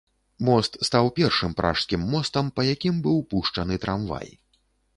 [0.47, 4.27] Мост стаў першым пражскім мостам, па якім быў пушчаны трамвай.